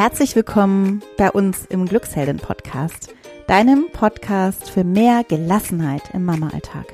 [0.00, 3.14] Herzlich willkommen bei uns im Glückshelden Podcast,
[3.46, 6.86] deinem Podcast für mehr Gelassenheit im Mama-Alltag.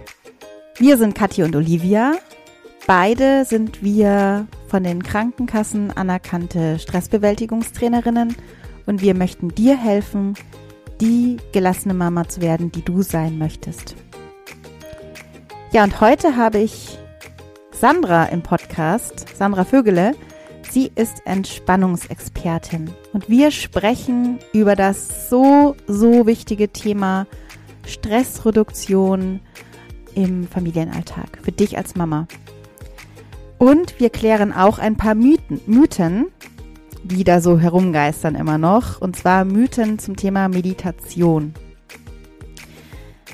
[0.76, 2.14] Wir sind Kathi und Olivia.
[2.84, 8.34] Beide sind wir von den Krankenkassen anerkannte Stressbewältigungstrainerinnen
[8.86, 10.34] und wir möchten dir helfen,
[11.00, 13.94] die gelassene Mama zu werden, die du sein möchtest.
[15.70, 16.98] Ja, und heute habe ich
[17.70, 20.16] Sandra im Podcast, Sandra Vögele.
[20.76, 27.26] Sie ist Entspannungsexpertin und wir sprechen über das so, so wichtige Thema
[27.86, 29.40] Stressreduktion
[30.14, 32.28] im Familienalltag für dich als Mama.
[33.56, 36.26] Und wir klären auch ein paar Mythen, Mythen,
[37.04, 41.54] die da so herumgeistern immer noch, und zwar Mythen zum Thema Meditation.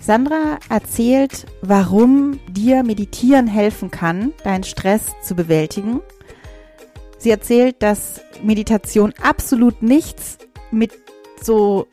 [0.00, 5.98] Sandra erzählt, warum dir Meditieren helfen kann, deinen Stress zu bewältigen
[7.22, 10.38] Sie erzählt, dass Meditation absolut nichts
[10.72, 10.90] mit
[11.40, 11.86] so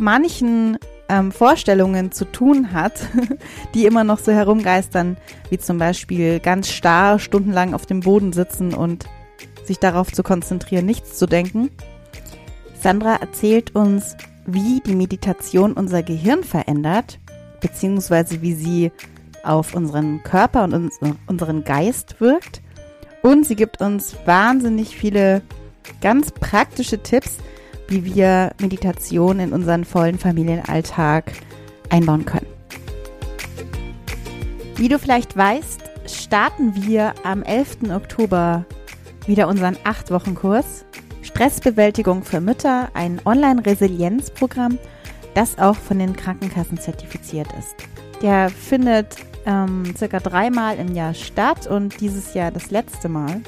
[0.00, 3.00] manchen ähm, Vorstellungen zu tun hat,
[3.74, 5.16] die immer noch so herumgeistern,
[5.48, 9.04] wie zum Beispiel ganz starr stundenlang auf dem Boden sitzen und
[9.62, 11.70] sich darauf zu konzentrieren, nichts zu denken.
[12.80, 17.20] Sandra erzählt uns, wie die Meditation unser Gehirn verändert,
[17.60, 18.90] beziehungsweise wie sie
[19.44, 20.90] auf unseren Körper und
[21.28, 22.63] unseren Geist wirkt
[23.24, 25.40] und sie gibt uns wahnsinnig viele
[26.02, 27.38] ganz praktische Tipps,
[27.88, 31.32] wie wir Meditation in unseren vollen Familienalltag
[31.88, 32.46] einbauen können.
[34.76, 37.90] Wie du vielleicht weißt, starten wir am 11.
[37.94, 38.66] Oktober
[39.26, 40.84] wieder unseren 8-Wochen-Kurs
[41.22, 44.78] Stressbewältigung für Mütter, ein Online-Resilienzprogramm,
[45.32, 47.74] das auch von den Krankenkassen zertifiziert ist.
[48.20, 53.42] Der findet ähm, circa dreimal im Jahr statt und dieses Jahr das letzte Mal.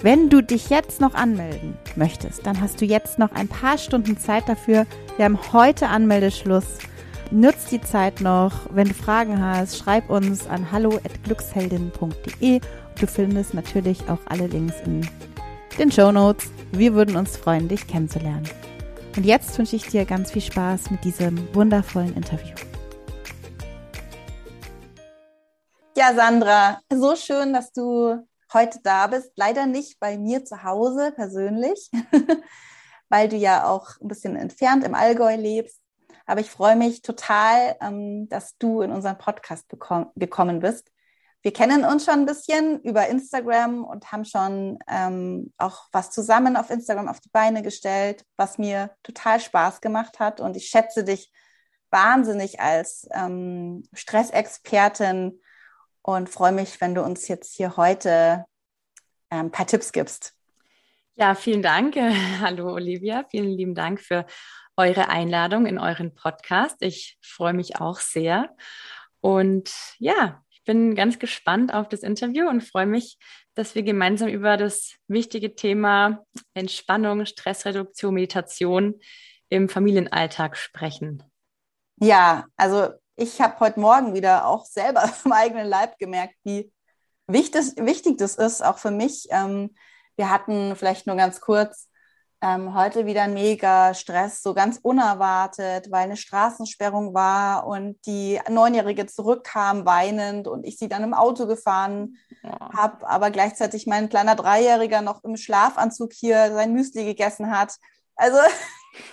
[0.00, 4.16] Wenn du dich jetzt noch anmelden möchtest, dann hast du jetzt noch ein paar Stunden
[4.16, 4.86] Zeit dafür.
[5.16, 6.78] Wir haben heute Anmeldeschluss.
[7.30, 8.52] Nutz die Zeit noch.
[8.70, 12.60] Wenn du Fragen hast, schreib uns an hallo@glücksheldin.de.
[12.98, 15.06] Du findest natürlich auch alle Links in
[15.78, 16.50] den Show Notes.
[16.72, 18.48] Wir würden uns freuen, dich kennenzulernen.
[19.16, 22.54] Und jetzt wünsche ich dir ganz viel Spaß mit diesem wundervollen Interview.
[25.98, 29.32] Ja, Sandra, so schön, dass du heute da bist.
[29.34, 31.90] Leider nicht bei mir zu Hause persönlich,
[33.08, 35.80] weil du ja auch ein bisschen entfernt im Allgäu lebst.
[36.24, 40.88] Aber ich freue mich total, ähm, dass du in unseren Podcast gekommen bist.
[41.42, 46.56] Wir kennen uns schon ein bisschen über Instagram und haben schon ähm, auch was zusammen
[46.56, 50.40] auf Instagram auf die Beine gestellt, was mir total Spaß gemacht hat.
[50.40, 51.32] Und ich schätze dich
[51.90, 55.40] wahnsinnig als ähm, Stressexpertin
[56.16, 58.46] und freue mich, wenn du uns jetzt hier heute
[59.28, 60.34] ein ähm, paar Tipps gibst.
[61.16, 61.96] Ja, vielen Dank.
[62.40, 64.24] Hallo Olivia, vielen lieben Dank für
[64.78, 66.76] eure Einladung in euren Podcast.
[66.80, 68.56] Ich freue mich auch sehr.
[69.20, 73.18] Und ja, ich bin ganz gespannt auf das Interview und freue mich,
[73.54, 78.98] dass wir gemeinsam über das wichtige Thema Entspannung, Stressreduktion, Meditation
[79.50, 81.22] im Familienalltag sprechen.
[82.00, 86.72] Ja, also ich habe heute Morgen wieder auch selber im eigenen Leib gemerkt, wie
[87.26, 89.26] wichtig, wichtig das ist, auch für mich.
[89.30, 89.74] Ähm,
[90.16, 91.88] wir hatten vielleicht nur ganz kurz
[92.40, 99.06] ähm, heute wieder mega Stress, so ganz unerwartet, weil eine Straßensperrung war und die Neunjährige
[99.06, 102.72] zurückkam weinend und ich sie dann im Auto gefahren ja.
[102.72, 107.74] habe, aber gleichzeitig mein kleiner Dreijähriger noch im Schlafanzug hier sein Müsli gegessen hat.
[108.14, 108.38] Also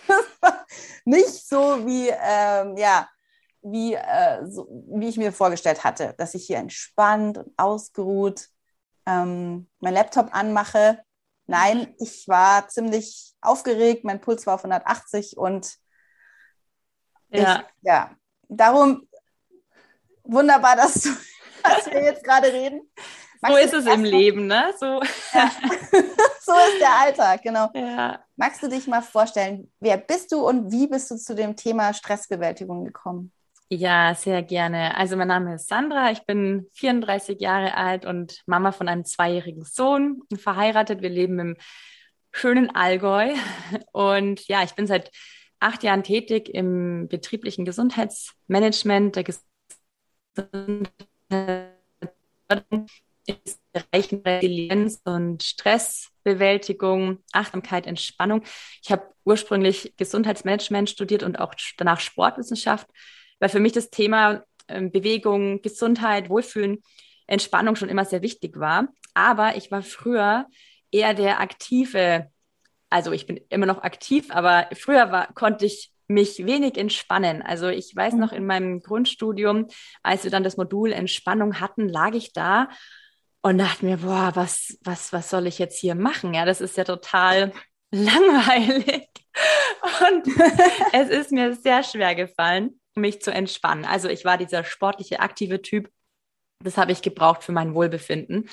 [1.05, 3.07] nicht so wie, ähm, ja,
[3.65, 8.47] wie, äh, so, wie ich mir vorgestellt hatte, dass ich hier entspannt und ausgeruht
[9.05, 11.03] ähm, mein Laptop anmache.
[11.47, 15.75] Nein, ich war ziemlich aufgeregt, mein Puls war auf 180 und
[17.29, 18.15] ja, ich, ja
[18.49, 19.07] darum
[20.23, 21.09] wunderbar, dass, du,
[21.63, 22.89] dass wir jetzt gerade reden.
[23.41, 24.73] Magst so ist es im Leben, ne?
[24.79, 24.85] So.
[25.33, 25.51] Ja.
[26.41, 27.69] so ist der Alltag, genau.
[27.75, 28.19] Ja.
[28.35, 31.93] Magst du dich mal vorstellen, wer bist du und wie bist du zu dem Thema
[31.93, 33.31] Stressbewältigung gekommen?
[33.69, 34.95] Ja, sehr gerne.
[34.95, 39.63] Also mein Name ist Sandra, ich bin 34 Jahre alt und Mama von einem zweijährigen
[39.63, 41.01] Sohn, verheiratet.
[41.01, 41.57] Wir leben im
[42.31, 43.33] schönen Allgäu
[43.91, 45.09] und ja, ich bin seit
[45.59, 49.23] acht Jahren tätig im betrieblichen Gesundheitsmanagement der
[53.73, 58.43] Bereichen Resilienz und Stressbewältigung, Achtsamkeit, Entspannung.
[58.83, 62.87] Ich habe ursprünglich Gesundheitsmanagement studiert und auch danach Sportwissenschaft
[63.39, 66.81] weil für mich das Thema ähm, Bewegung, Gesundheit, Wohlfühlen,
[67.27, 68.87] Entspannung schon immer sehr wichtig war.
[69.13, 70.47] Aber ich war früher
[70.91, 72.29] eher der aktive
[72.89, 77.41] also ich bin immer noch aktiv, aber früher war, konnte ich mich wenig entspannen.
[77.41, 78.37] Also ich weiß noch mhm.
[78.37, 79.67] in meinem Grundstudium,
[80.03, 82.69] als wir dann das Modul Entspannung hatten, lag ich da
[83.41, 86.33] und dachte mir, boah, was, was, was soll ich jetzt hier machen?
[86.33, 87.51] Ja, das ist ja total
[87.91, 89.09] langweilig.
[90.09, 90.27] Und
[90.93, 93.85] es ist mir sehr schwer gefallen, mich zu entspannen.
[93.85, 95.91] Also ich war dieser sportliche, aktive Typ.
[96.63, 98.49] Das habe ich gebraucht für mein Wohlbefinden.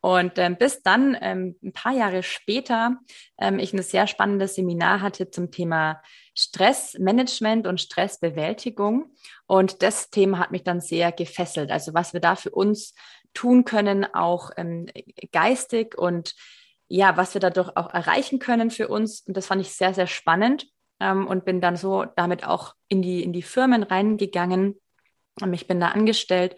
[0.00, 2.98] Und ähm, bis dann, ähm, ein paar Jahre später,
[3.38, 6.02] ähm, ich ein sehr spannendes Seminar hatte zum Thema
[6.36, 9.14] Stressmanagement und Stressbewältigung.
[9.46, 11.70] Und das Thema hat mich dann sehr gefesselt.
[11.70, 12.94] Also was wir da für uns
[13.34, 14.86] tun können, auch ähm,
[15.32, 16.34] geistig und
[16.88, 19.22] ja, was wir dadurch auch erreichen können für uns.
[19.22, 20.66] Und das fand ich sehr, sehr spannend
[21.00, 24.80] ähm, und bin dann so damit auch in die, in die Firmen reingegangen.
[25.52, 26.56] Ich bin da angestellt.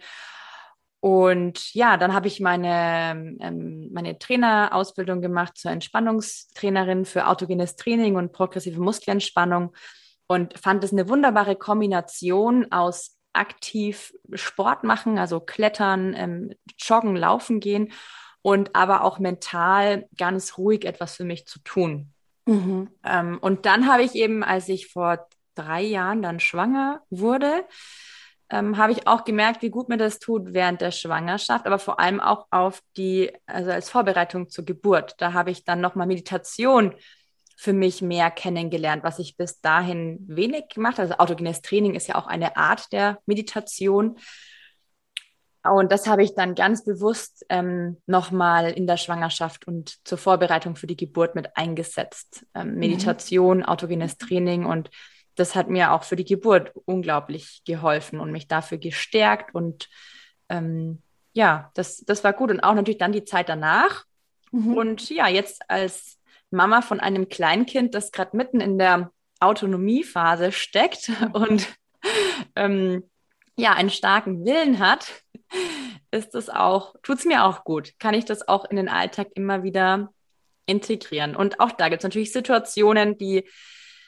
[1.01, 8.15] Und ja, dann habe ich meine, ähm, meine Trainerausbildung gemacht zur Entspannungstrainerin für autogenes Training
[8.17, 9.73] und progressive Muskelentspannung
[10.27, 17.61] und fand es eine wunderbare Kombination aus aktiv Sport machen, also klettern, ähm, joggen, laufen
[17.61, 17.93] gehen
[18.41, 22.13] und aber auch mental ganz ruhig etwas für mich zu tun.
[22.49, 22.89] Mhm.
[23.03, 27.63] Ähm, und dann habe ich eben, als ich vor drei Jahren dann schwanger wurde,
[28.49, 31.99] ähm, habe ich auch gemerkt, wie gut mir das tut während der Schwangerschaft, aber vor
[31.99, 35.13] allem auch auf die, also als Vorbereitung zur Geburt.
[35.19, 36.95] Da habe ich dann nochmal Meditation
[37.55, 41.03] für mich mehr kennengelernt, was ich bis dahin wenig gemacht habe.
[41.03, 44.17] Also autogenes Training ist ja auch eine Art der Meditation.
[45.63, 50.75] Und das habe ich dann ganz bewusst ähm, nochmal in der Schwangerschaft und zur Vorbereitung
[50.75, 52.45] für die Geburt mit eingesetzt.
[52.55, 52.79] Ähm, mhm.
[52.79, 53.65] Meditation, mhm.
[53.65, 54.89] autogenes Training und
[55.39, 59.55] das hat mir auch für die Geburt unglaublich geholfen und mich dafür gestärkt.
[59.55, 59.87] Und
[60.49, 61.01] ähm,
[61.33, 62.51] ja, das, das war gut.
[62.51, 64.05] Und auch natürlich dann die Zeit danach.
[64.51, 64.73] Mhm.
[64.73, 66.19] Und ja, jetzt als
[66.51, 71.67] Mama von einem Kleinkind, das gerade mitten in der Autonomiephase steckt und
[72.55, 73.09] ähm,
[73.59, 75.11] ja, einen starken Willen hat,
[76.11, 77.93] ist es auch, tut es mir auch gut.
[77.99, 80.11] Kann ich das auch in den Alltag immer wieder
[80.65, 81.35] integrieren.
[81.35, 83.43] Und auch da gibt es natürlich Situationen, die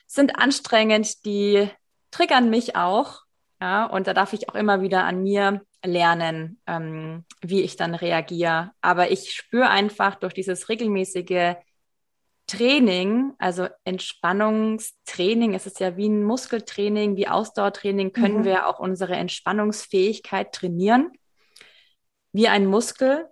[0.07, 1.69] sind anstrengend, die
[2.11, 3.21] triggern mich auch.
[3.59, 7.93] Ja, und da darf ich auch immer wieder an mir lernen, ähm, wie ich dann
[7.93, 8.71] reagiere.
[8.81, 11.55] Aber ich spüre einfach durch dieses regelmäßige
[12.51, 18.43] Training, also Entspannungstraining, es ist ja wie ein Muskeltraining, wie Ausdauertraining, können mhm.
[18.43, 21.13] wir auch unsere Entspannungsfähigkeit trainieren,
[22.33, 23.29] wie ein Muskel.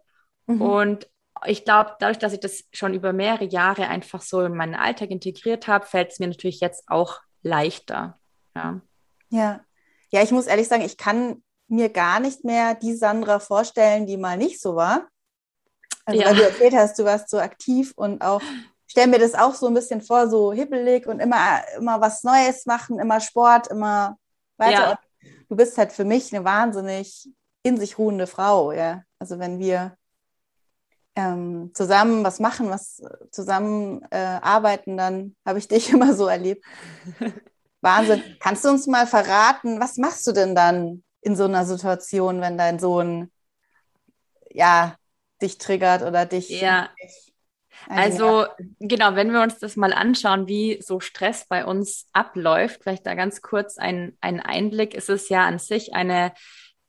[0.48, 0.62] Mhm.
[0.62, 1.10] Und
[1.46, 5.10] ich glaube, dadurch, dass ich das schon über mehrere Jahre einfach so in meinen Alltag
[5.10, 8.20] integriert habe, fällt es mir natürlich jetzt auch leichter.
[8.56, 8.82] Ja.
[9.30, 9.66] ja.
[10.12, 14.18] Ja, ich muss ehrlich sagen, ich kann mir gar nicht mehr die Sandra vorstellen, die
[14.18, 15.08] mal nicht so war.
[16.06, 16.28] Also, ja.
[16.28, 18.42] weil du erzählt hast, du warst so aktiv und auch
[18.90, 22.66] stelle mir das auch so ein bisschen vor, so hibbelig und immer, immer was Neues
[22.66, 24.18] machen, immer Sport, immer
[24.58, 25.00] weiter.
[25.22, 25.32] Ja.
[25.48, 27.30] Du bist halt für mich eine wahnsinnig
[27.64, 29.04] in sich ruhende Frau, ja.
[29.20, 29.96] Also wenn wir
[31.16, 33.02] ähm, zusammen was machen, was
[33.32, 36.66] zusammen äh, arbeiten, dann habe ich dich immer so erlebt.
[37.82, 38.24] Wahnsinn.
[38.40, 42.58] Kannst du uns mal verraten, was machst du denn dann in so einer Situation, wenn
[42.58, 43.32] dein Sohn
[44.52, 44.96] ja
[45.42, 46.90] dich triggert oder dich ja.
[47.88, 48.46] Also
[48.80, 53.16] genau, wenn wir uns das mal anschauen, wie so Stress bei uns abläuft, vielleicht da
[53.16, 56.34] ganz kurz ein, ein Einblick, ist es ja an sich eine,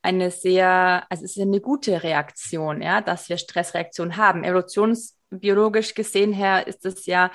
[0.03, 4.45] eine sehr, also es ist eine gute Reaktion, ja, dass wir Stressreaktionen haben.
[4.45, 7.31] Evolutionsbiologisch gesehen her ist es ja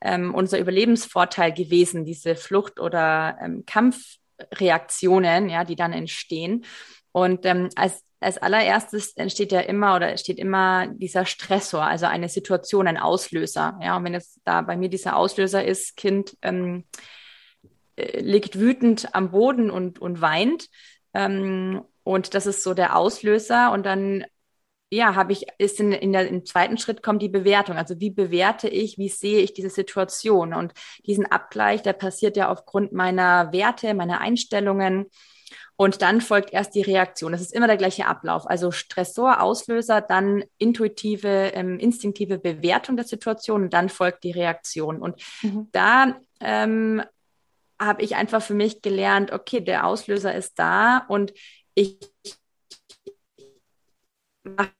[0.00, 6.64] ähm, unser Überlebensvorteil gewesen, diese Flucht- oder ähm, Kampfreaktionen, ja, die dann entstehen.
[7.12, 12.28] Und ähm, als als allererstes entsteht ja immer oder steht immer dieser Stressor, also eine
[12.28, 13.78] Situation, ein Auslöser.
[13.82, 16.84] Ja, und wenn jetzt da bei mir dieser Auslöser ist, Kind ähm,
[17.96, 20.68] äh, liegt wütend am Boden und, und weint.
[21.14, 23.72] Ähm, und das ist so der Auslöser.
[23.72, 24.24] Und dann,
[24.90, 27.76] ja, habe ich, ist in, in der, im zweiten Schritt kommt die Bewertung.
[27.76, 30.54] Also wie bewerte ich, wie sehe ich diese Situation?
[30.54, 30.72] Und
[31.06, 35.06] diesen Abgleich, der passiert ja aufgrund meiner Werte, meiner Einstellungen.
[35.76, 37.32] Und dann folgt erst die Reaktion.
[37.32, 38.48] Das ist immer der gleiche Ablauf.
[38.48, 45.00] Also Stressor, Auslöser, dann intuitive, ähm, instinktive Bewertung der Situation und dann folgt die Reaktion.
[45.00, 45.68] Und mhm.
[45.72, 47.02] da ähm,
[47.80, 51.32] habe ich einfach für mich gelernt, okay, der Auslöser ist da und
[51.74, 51.98] ich
[54.42, 54.72] mache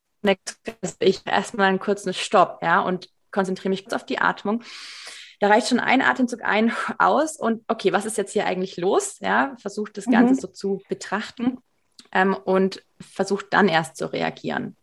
[1.01, 4.63] ich erstmal einen kurzen Stopp, ja, und konzentriere mich kurz auf die Atmung
[5.41, 9.19] da reicht schon ein Atemzug ein, aus und okay, was ist jetzt hier eigentlich los?
[9.21, 10.39] Ja, versucht das Ganze mhm.
[10.39, 11.59] so zu betrachten
[12.13, 14.77] ähm, und versucht dann erst zu reagieren.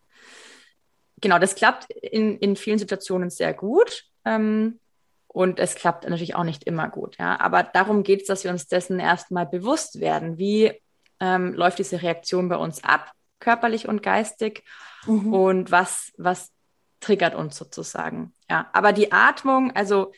[1.20, 4.04] Genau, das klappt in, in vielen Situationen sehr gut.
[4.24, 4.80] Ähm,
[5.28, 7.18] Und es klappt natürlich auch nicht immer gut.
[7.18, 7.38] Ja?
[7.40, 10.38] Aber darum geht es, dass wir uns dessen erstmal bewusst werden.
[10.38, 10.72] Wie
[11.20, 14.64] ähm, läuft diese Reaktion bei uns ab, körperlich und geistig?
[15.06, 15.34] Mhm.
[15.34, 16.52] Und was, was
[17.00, 18.34] triggert uns sozusagen?
[18.48, 20.12] Ja, aber die Atmung, also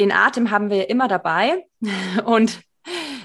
[0.00, 1.66] den Atem haben wir immer dabei
[2.24, 2.60] und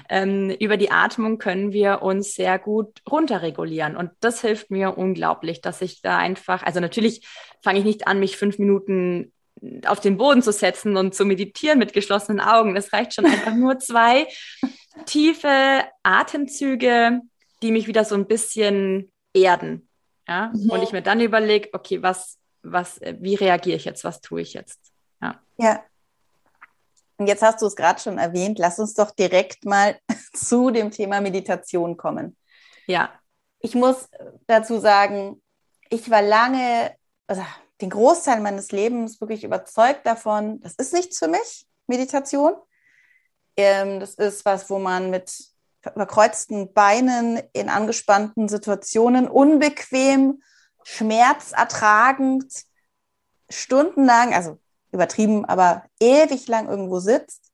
[0.08, 3.96] ähm, über die Atmung können wir uns sehr gut runterregulieren.
[3.96, 7.26] Und das hilft mir unglaublich, dass ich da einfach, also natürlich
[7.62, 9.32] fange ich nicht an, mich fünf Minuten
[9.86, 12.76] auf den Boden zu setzen und zu meditieren mit geschlossenen Augen.
[12.76, 14.28] Es reicht schon einfach nur zwei
[15.06, 17.20] tiefe Atemzüge,
[17.62, 19.88] die mich wieder so ein bisschen erden.
[20.28, 20.52] Ja?
[20.54, 20.70] Mhm.
[20.70, 24.04] Und ich mir dann überlege, okay, was, was, wie reagiere ich jetzt?
[24.04, 24.92] Was tue ich jetzt?
[25.22, 25.40] Ja.
[25.58, 25.82] ja.
[27.18, 28.58] Und jetzt hast du es gerade schon erwähnt.
[28.58, 29.98] Lass uns doch direkt mal
[30.34, 32.36] zu dem Thema Meditation kommen.
[32.86, 33.10] Ja.
[33.60, 34.08] Ich muss
[34.46, 35.42] dazu sagen,
[35.88, 36.94] ich war lange,
[37.26, 37.42] also
[37.80, 42.54] den Großteil meines Lebens wirklich überzeugt davon, das ist nichts für mich, Meditation.
[43.56, 45.32] Ähm, das ist was, wo man mit
[45.94, 50.42] überkreuzten Beinen in angespannten Situationen unbequem,
[50.82, 52.64] schmerzertragend,
[53.48, 54.58] stundenlang, also
[54.96, 57.52] übertrieben, aber ewig lang irgendwo sitzt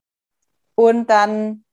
[0.75, 1.65] und dann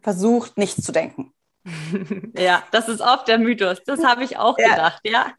[0.00, 1.32] versucht, nichts zu denken.
[2.36, 3.82] ja, das ist oft der Mythos.
[3.86, 4.70] Das habe ich auch ja.
[4.70, 5.32] gedacht, ja.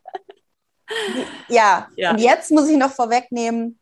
[1.48, 1.88] Ja.
[1.96, 3.80] ja, und jetzt muss ich noch vorwegnehmen,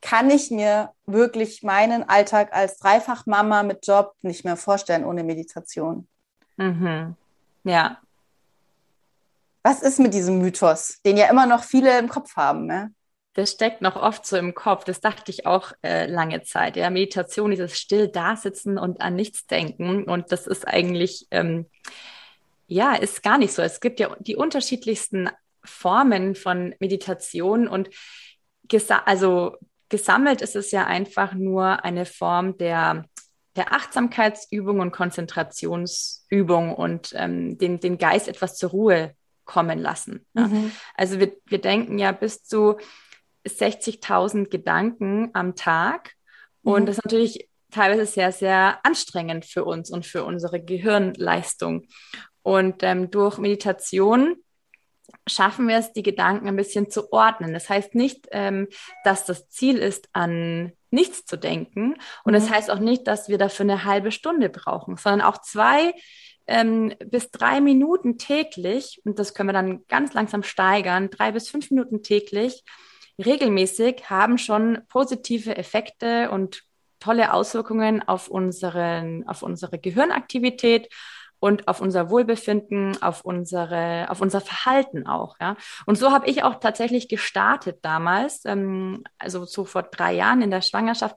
[0.00, 6.08] kann ich mir wirklich meinen Alltag als Dreifachmama mit Job nicht mehr vorstellen ohne Meditation.
[6.56, 7.16] Mhm.
[7.64, 7.98] Ja.
[9.62, 12.66] Was ist mit diesem Mythos, den ja immer noch viele im Kopf haben?
[12.66, 12.94] Ne?
[13.40, 14.84] Das steckt noch oft so im Kopf.
[14.84, 16.76] Das dachte ich auch äh, lange Zeit.
[16.76, 20.04] Ja, Meditation, dieses still dasitzen und an nichts denken.
[20.04, 21.64] Und das ist eigentlich, ähm,
[22.66, 23.62] ja, ist gar nicht so.
[23.62, 25.30] Es gibt ja die unterschiedlichsten
[25.64, 27.88] Formen von Meditation und
[28.68, 29.56] gesa also
[29.88, 33.06] gesammelt ist es ja einfach nur eine Form der,
[33.56, 39.14] der Achtsamkeitsübung und Konzentrationsübung und ähm, den, den Geist etwas zur Ruhe
[39.46, 40.26] kommen lassen.
[40.34, 40.72] Mhm.
[40.94, 42.76] Also wir, wir denken ja bis zu
[43.46, 46.14] 60.000 Gedanken am Tag
[46.62, 46.86] und mhm.
[46.86, 51.86] das ist natürlich teilweise sehr, sehr anstrengend für uns und für unsere Gehirnleistung.
[52.42, 54.36] Und ähm, durch Meditation
[55.26, 57.52] schaffen wir es, die Gedanken ein bisschen zu ordnen.
[57.52, 58.68] Das heißt nicht, ähm,
[59.04, 61.96] dass das Ziel ist, an nichts zu denken.
[62.24, 62.54] Und das mhm.
[62.54, 65.94] heißt auch nicht, dass wir dafür eine halbe Stunde brauchen, sondern auch zwei
[66.46, 71.48] ähm, bis drei Minuten täglich, und das können wir dann ganz langsam steigern, drei bis
[71.48, 72.64] fünf Minuten täglich,
[73.24, 76.62] regelmäßig haben schon positive Effekte und
[77.00, 80.88] tolle Auswirkungen auf, unseren, auf unsere Gehirnaktivität
[81.40, 85.36] und auf unser Wohlbefinden, auf unsere, auf unser Verhalten auch.
[85.40, 85.56] Ja.
[85.86, 90.50] Und so habe ich auch tatsächlich gestartet damals, ähm, also so vor drei Jahren in
[90.50, 91.16] der Schwangerschaft,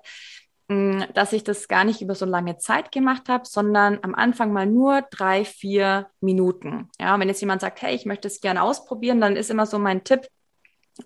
[0.70, 4.54] ähm, dass ich das gar nicht über so lange Zeit gemacht habe, sondern am Anfang
[4.54, 6.90] mal nur drei, vier Minuten.
[7.00, 9.78] Ja, wenn jetzt jemand sagt, hey, ich möchte es gerne ausprobieren, dann ist immer so
[9.78, 10.28] mein Tipp,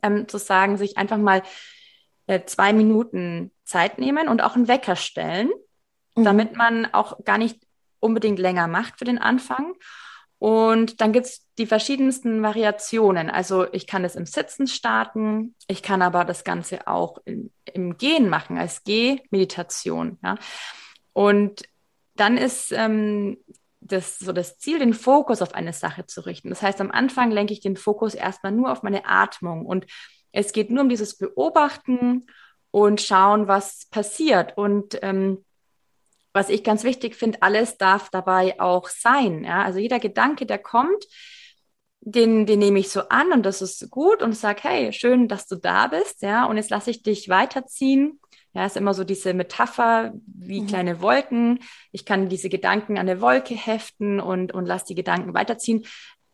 [0.02, 1.44] ähm, zu sagen, sich einfach mal
[2.28, 5.50] äh, zwei Minuten Zeit nehmen und auch einen Wecker stellen,
[6.16, 6.24] mhm.
[6.24, 7.60] damit man auch gar nicht
[8.00, 9.74] unbedingt länger macht für den Anfang.
[10.40, 13.30] Und dann gibt es die verschiedensten Variationen.
[13.30, 17.98] Also ich kann es im Sitzen starten, ich kann aber das Ganze auch in, im
[17.98, 20.20] Gehen machen, als Gehmeditation.
[20.24, 20.38] Ja?
[21.14, 21.64] Und
[22.16, 23.38] dann ist ähm,
[23.88, 26.50] das, so das Ziel, den Fokus auf eine Sache zu richten.
[26.50, 29.86] Das heißt, am Anfang lenke ich den Fokus erstmal nur auf meine Atmung und
[30.32, 32.28] es geht nur um dieses Beobachten
[32.72, 34.58] und schauen, was passiert.
[34.58, 35.44] Und ähm,
[36.34, 39.44] was ich ganz wichtig finde, alles darf dabei auch sein.
[39.44, 39.64] Ja?
[39.64, 41.06] Also jeder Gedanke, der kommt,
[42.02, 45.48] den, den nehme ich so an und das ist gut und sage, hey, schön, dass
[45.48, 48.20] du da bist, ja, und jetzt lasse ich dich weiterziehen.
[48.58, 50.68] Ja, ist immer so diese Metapher wie mhm.
[50.68, 51.60] kleine Wolken.
[51.92, 55.86] Ich kann diese Gedanken an eine Wolke heften und, und lasse die Gedanken weiterziehen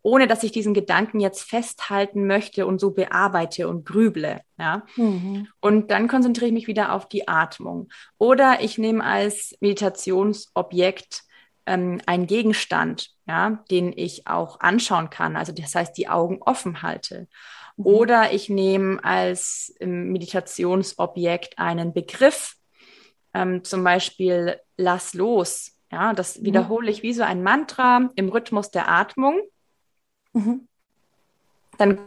[0.06, 4.42] ohne dass ich diesen Gedanken jetzt festhalten möchte und so bearbeite und grüble.
[4.60, 4.84] Ja?
[4.98, 5.48] Mhm.
[5.62, 7.88] Und dann konzentriere ich mich wieder auf die Atmung.
[8.18, 11.24] Oder ich nehme als Meditationsobjekt
[11.66, 15.38] ähm, einen Gegenstand, ja, den ich auch anschauen kann.
[15.38, 17.30] Also das heißt, die Augen offen halte.
[17.78, 17.86] Mhm.
[17.86, 22.56] Oder ich nehme als ähm, Meditationsobjekt einen Begriff,
[23.34, 25.72] ähm, zum Beispiel lass los.
[25.92, 26.46] Ja, das mhm.
[26.46, 29.42] wiederhole ich wie so ein Mantra im Rhythmus der Atmung.
[30.34, 30.68] Mhm.
[31.78, 32.00] Dann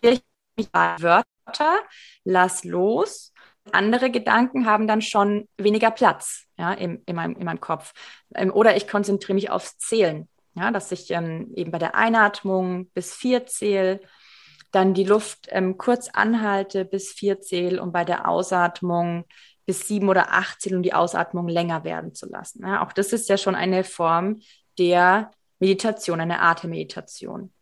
[0.00, 0.22] ich
[0.56, 1.80] mich Wörter,
[2.24, 3.32] lass los.
[3.72, 7.92] Andere Gedanken haben dann schon weniger Platz ja, in, in, meinem, in meinem Kopf.
[8.34, 10.28] Ähm, oder ich konzentriere mich aufs Zählen.
[10.54, 14.00] Ja, dass ich ähm, eben bei der Einatmung bis vier zähle,
[14.74, 19.24] dann die Luft ähm, kurz anhalte bis vier zähl und bei der Ausatmung
[19.66, 22.66] bis sieben oder acht zähl, um die Ausatmung länger werden zu lassen.
[22.66, 24.40] Ja, auch das ist ja schon eine Form
[24.78, 27.52] der Meditation, eine Atemmeditation.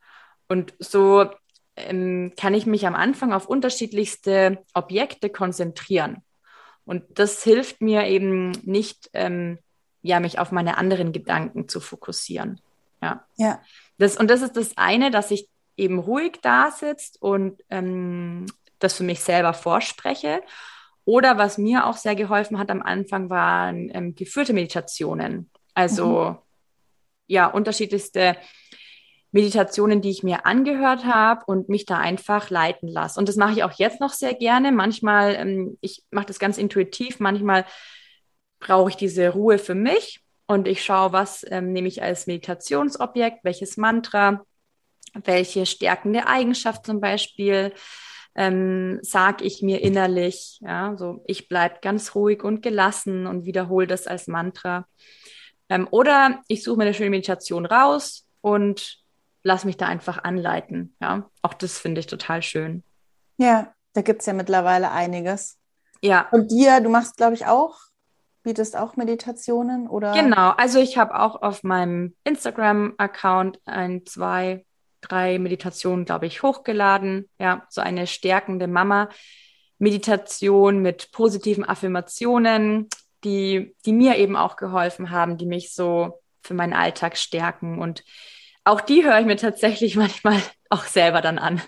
[0.48, 1.30] Und so
[1.76, 6.22] ähm, kann ich mich am Anfang auf unterschiedlichste Objekte konzentrieren.
[6.84, 9.58] Und das hilft mir eben nicht, ähm,
[10.02, 12.60] ja, mich auf meine anderen Gedanken zu fokussieren.
[13.00, 13.24] Ja.
[13.36, 13.60] ja.
[13.98, 18.46] Das, und das ist das eine, dass ich eben ruhig da sitzt und ähm,
[18.78, 20.42] das für mich selber vorspreche.
[21.04, 25.50] Oder was mir auch sehr geholfen hat am Anfang, waren ähm, geführte Meditationen.
[25.74, 26.36] Also mhm.
[27.26, 28.36] ja, unterschiedlichste
[29.32, 33.18] Meditationen, die ich mir angehört habe und mich da einfach leiten lasse.
[33.18, 34.70] Und das mache ich auch jetzt noch sehr gerne.
[34.72, 37.64] Manchmal, ähm, ich mache das ganz intuitiv, manchmal
[38.60, 43.42] brauche ich diese Ruhe für mich und ich schaue, was ähm, nehme ich als Meditationsobjekt,
[43.42, 44.44] welches Mantra,
[45.14, 47.72] welche stärkende Eigenschaft zum Beispiel
[48.34, 50.58] ähm, sage ich mir innerlich.
[50.62, 54.86] Ja, so ich bleibe ganz ruhig und gelassen und wiederhole das als Mantra.
[55.68, 58.98] Ähm, oder ich suche mir eine schöne Meditation raus und
[59.42, 60.96] lass mich da einfach anleiten.
[61.00, 62.82] Ja, auch das finde ich total schön.
[63.36, 65.58] Ja, da gibt es ja mittlerweile einiges.
[66.00, 66.28] Ja.
[66.32, 67.78] Und dir, du machst, glaube ich, auch,
[68.42, 70.12] bietest auch Meditationen oder?
[70.12, 74.64] Genau, also ich habe auch auf meinem Instagram-Account ein, zwei,
[75.02, 77.28] drei Meditationen, glaube ich, hochgeladen.
[77.38, 82.88] Ja, so eine stärkende Mama-Meditation mit positiven Affirmationen,
[83.24, 88.04] die, die mir eben auch geholfen haben, die mich so für meinen Alltag stärken und
[88.64, 90.40] auch die höre ich mir tatsächlich manchmal
[90.70, 91.60] auch selber dann an.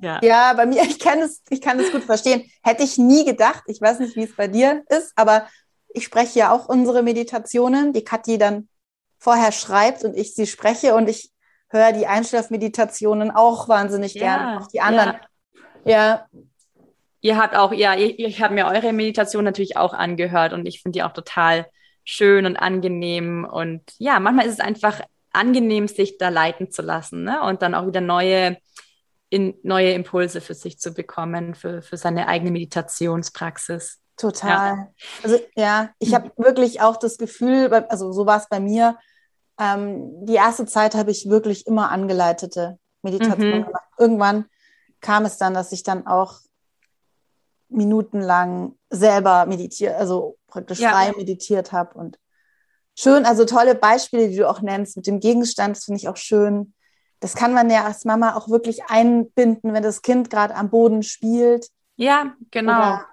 [0.00, 0.18] Ja.
[0.20, 2.50] ja, bei mir, ich kann es, ich kann es gut verstehen.
[2.62, 3.62] Hätte ich nie gedacht.
[3.68, 5.46] Ich weiß nicht, wie es bei dir ist, aber
[5.94, 8.68] ich spreche ja auch unsere Meditationen, die Kathi dann
[9.18, 11.30] vorher schreibt und ich sie spreche und ich
[11.68, 15.16] höre die Einschlafmeditationen auch wahnsinnig ja, gerne, auch die anderen.
[15.84, 15.92] Ja.
[15.92, 16.26] ja.
[17.20, 20.82] Ihr habt auch, ja, ich, ich habe mir eure Meditation natürlich auch angehört und ich
[20.82, 21.66] finde die auch total
[22.04, 25.00] schön und angenehm und ja, manchmal ist es einfach
[25.32, 27.42] angenehm, sich da leiten zu lassen ne?
[27.42, 28.56] und dann auch wieder neue,
[29.30, 34.00] in, neue Impulse für sich zu bekommen, für, für seine eigene Meditationspraxis.
[34.16, 34.76] Total.
[34.76, 34.88] Ja.
[35.22, 38.96] Also ja, ich habe wirklich auch das Gefühl, also so war es bei mir,
[39.58, 43.64] ähm, die erste Zeit habe ich wirklich immer angeleitete Meditation mhm.
[43.64, 43.84] gemacht.
[43.98, 44.46] Irgendwann
[45.00, 46.40] kam es dann, dass ich dann auch
[47.68, 50.90] minutenlang selber meditiert, also praktisch ja.
[50.90, 52.18] frei meditiert habe und
[52.94, 56.16] schön, also tolle Beispiele, die du auch nennst mit dem Gegenstand, das finde ich auch
[56.16, 56.72] schön.
[57.20, 61.02] Das kann man ja als Mama auch wirklich einbinden, wenn das Kind gerade am Boden
[61.02, 61.68] spielt.
[61.96, 62.78] Ja, genau.
[62.78, 63.06] Oder,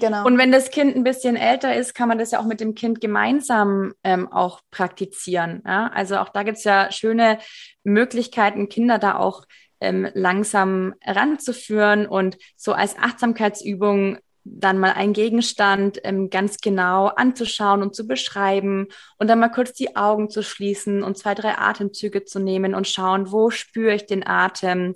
[0.00, 0.24] genau.
[0.26, 2.74] Und wenn das Kind ein bisschen älter ist, kann man das ja auch mit dem
[2.74, 5.62] Kind gemeinsam ähm, auch praktizieren.
[5.66, 5.88] Ja?
[5.94, 7.38] Also auch da gibt es ja schöne
[7.84, 9.44] Möglichkeiten, Kinder da auch
[9.80, 17.82] ähm, langsam ranzuführen und so als Achtsamkeitsübung dann mal einen Gegenstand ähm, ganz genau anzuschauen
[17.82, 22.24] und zu beschreiben und dann mal kurz die Augen zu schließen und zwei, drei Atemzüge
[22.24, 24.94] zu nehmen und schauen, wo spüre ich den Atem.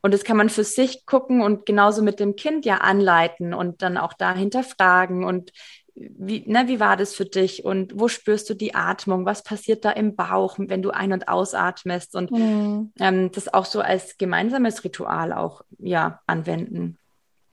[0.00, 3.82] Und das kann man für sich gucken und genauso mit dem Kind ja anleiten und
[3.82, 5.52] dann auch dahinter fragen und
[6.00, 9.26] wie, ne, wie war das für dich und wo spürst du die Atmung?
[9.26, 12.14] Was passiert da im Bauch, wenn du ein- und ausatmest?
[12.14, 12.92] Und mhm.
[13.00, 16.98] ähm, das auch so als gemeinsames Ritual auch ja anwenden.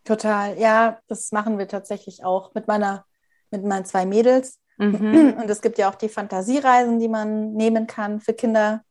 [0.03, 3.05] Total, ja, das machen wir tatsächlich auch mit meiner,
[3.49, 4.59] mit meinen zwei Mädels.
[4.77, 5.35] Mhm.
[5.41, 8.83] Und es gibt ja auch die Fantasiereisen, die man nehmen kann für Kinder,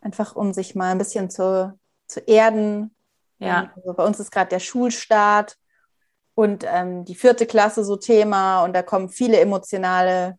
[0.00, 1.77] einfach um sich mal ein bisschen zu,
[2.08, 2.94] zu erden.
[3.38, 3.72] Ja.
[3.76, 5.56] Also bei uns ist gerade der Schulstart
[6.34, 10.38] und ähm, die vierte Klasse so Thema und da kommen viele emotionale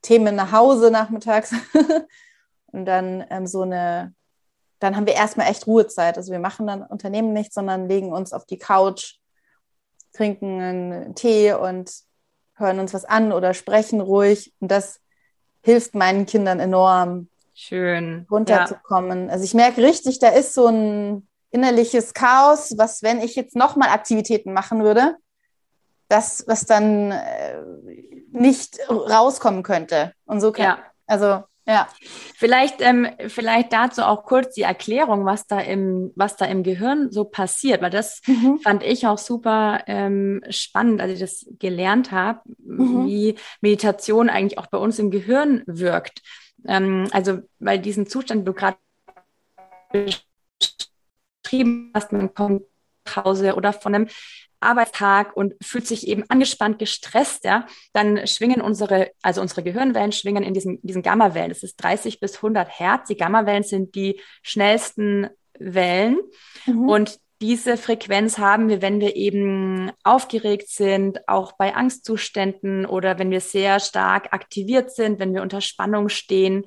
[0.00, 1.52] Themen nach Hause nachmittags.
[2.66, 4.14] und dann ähm, so eine
[4.78, 6.16] dann haben wir erstmal echt Ruhezeit.
[6.16, 9.16] Also wir machen dann Unternehmen nichts, sondern legen uns auf die Couch,
[10.12, 11.92] trinken einen Tee und
[12.54, 14.54] hören uns was an oder sprechen ruhig.
[14.60, 15.00] Und das
[15.62, 17.28] hilft meinen Kindern enorm,
[17.58, 19.26] schön runterzukommen.
[19.26, 19.32] Ja.
[19.32, 23.88] Also ich merke richtig, da ist so ein innerliches Chaos, was, wenn ich jetzt nochmal
[23.88, 25.16] Aktivitäten machen würde,
[26.08, 27.58] das, was dann äh,
[28.30, 30.12] nicht rauskommen könnte.
[30.24, 30.78] Und so kann, ja.
[31.06, 31.86] also ja.
[32.36, 37.10] Vielleicht, ähm, vielleicht dazu auch kurz die Erklärung, was da im, was da im Gehirn
[37.10, 38.60] so passiert, weil das mhm.
[38.60, 43.06] fand ich auch super ähm, spannend, als ich das gelernt habe, mhm.
[43.06, 46.22] wie Meditation eigentlich auch bei uns im Gehirn wirkt.
[46.66, 48.76] Ähm, also, weil diesen Zustand, du gerade
[49.92, 52.62] beschrieben hast, man kommt
[53.06, 54.08] nach Hause oder von einem
[54.60, 60.42] Arbeitstag und fühlt sich eben angespannt, gestresst, ja, dann schwingen unsere, also unsere Gehirnwellen schwingen
[60.42, 61.50] in diesen, diesen Gamma-Wellen.
[61.50, 63.08] Das ist 30 bis 100 Hertz.
[63.08, 66.18] Die Gamma-Wellen sind die schnellsten Wellen.
[66.66, 66.88] Mhm.
[66.88, 73.30] Und diese Frequenz haben wir, wenn wir eben aufgeregt sind, auch bei Angstzuständen oder wenn
[73.30, 76.64] wir sehr stark aktiviert sind, wenn wir unter Spannung stehen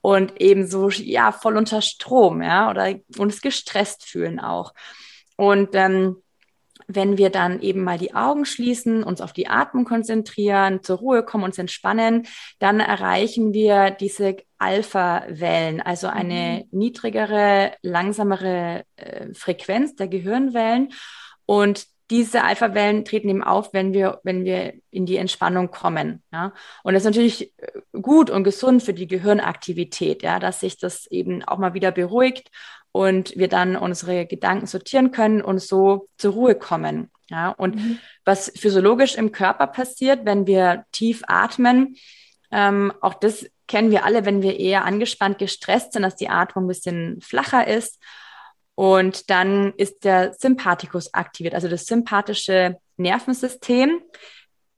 [0.00, 4.72] und eben so, ja, voll unter Strom, ja, oder uns gestresst fühlen auch.
[5.36, 6.16] Und ähm,
[6.86, 11.22] wenn wir dann eben mal die Augen schließen, uns auf die Atmung konzentrieren, zur Ruhe
[11.22, 12.26] kommen, uns entspannen,
[12.58, 16.78] dann erreichen wir diese Alpha-Wellen, also eine mhm.
[16.78, 20.92] niedrigere, langsamere äh, Frequenz der Gehirnwellen.
[21.46, 26.22] Und diese Alpha-Wellen treten eben auf, wenn wir, wenn wir in die Entspannung kommen.
[26.32, 26.52] Ja?
[26.82, 31.06] Und das ist natürlich äh, gut und gesund für die Gehirnaktivität, ja, dass sich das
[31.06, 32.50] eben auch mal wieder beruhigt
[32.92, 37.10] und wir dann unsere Gedanken sortieren können und so zur Ruhe kommen.
[37.28, 37.98] Ja, und mhm.
[38.24, 41.96] was physiologisch im Körper passiert, wenn wir tief atmen,
[42.50, 46.64] ähm, auch das kennen wir alle, wenn wir eher angespannt, gestresst sind, dass die Atmung
[46.64, 48.00] ein bisschen flacher ist.
[48.74, 54.00] Und dann ist der Sympathikus aktiviert, also das sympathische Nervensystem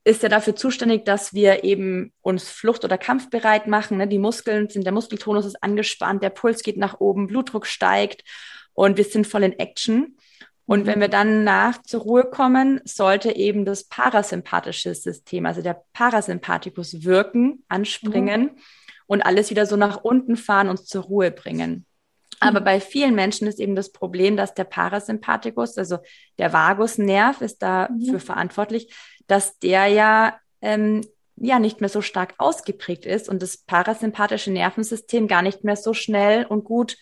[0.04, 3.98] ist ja dafür zuständig, dass wir eben uns flucht- oder kampfbereit machen.
[3.98, 4.08] Ne?
[4.08, 8.24] Die Muskeln sind, der Muskeltonus ist angespannt, der Puls geht nach oben, Blutdruck steigt
[8.74, 10.16] und wir sind voll in Action.
[10.64, 15.82] Und wenn wir dann nach zur Ruhe kommen, sollte eben das parasympathische System, also der
[15.92, 18.50] Parasympathikus wirken, anspringen mhm.
[19.06, 21.84] und alles wieder so nach unten fahren, uns zur Ruhe bringen.
[22.40, 22.64] Aber mhm.
[22.64, 25.98] bei vielen Menschen ist eben das Problem, dass der Parasympathikus, also
[26.38, 28.20] der Vagusnerv, ist dafür mhm.
[28.20, 28.92] verantwortlich,
[29.32, 31.00] dass der ja ähm,
[31.36, 35.94] ja nicht mehr so stark ausgeprägt ist und das parasympathische Nervensystem gar nicht mehr so
[35.94, 36.98] schnell und gut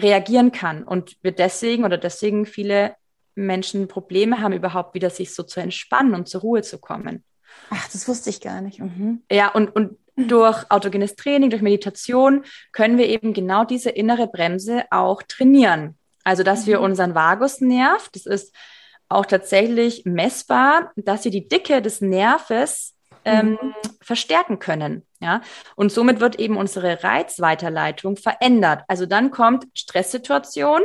[0.00, 2.94] reagieren kann und wir deswegen oder deswegen viele
[3.34, 7.22] Menschen Probleme haben, überhaupt wieder sich so zu entspannen und zur Ruhe zu kommen.
[7.68, 8.80] Ach, das wusste ich gar nicht.
[8.80, 9.22] Mhm.
[9.30, 14.84] Ja, und, und durch autogenes Training, durch Meditation können wir eben genau diese innere Bremse
[14.90, 15.98] auch trainieren.
[16.24, 16.70] Also, dass mhm.
[16.70, 18.54] wir unseren Vagusnerv, das ist
[19.08, 22.94] auch tatsächlich messbar, dass sie die Dicke des Nerves
[23.24, 23.74] ähm, mhm.
[24.02, 25.06] verstärken können.
[25.20, 25.40] Ja?
[25.76, 28.84] Und somit wird eben unsere Reizweiterleitung verändert.
[28.88, 30.82] Also dann kommt Stresssituation,